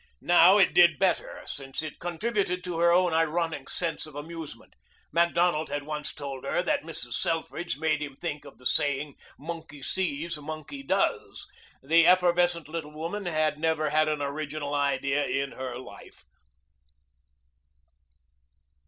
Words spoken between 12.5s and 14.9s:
little woman had never had an original